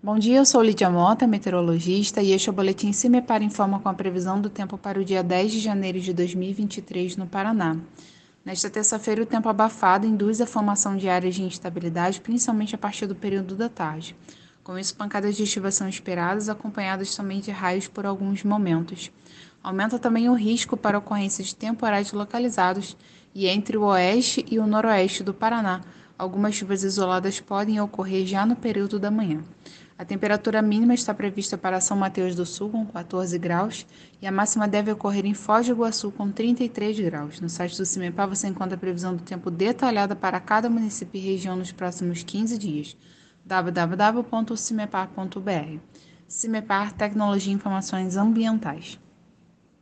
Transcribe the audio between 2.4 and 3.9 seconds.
é o Boletim CIMEPAR Informa com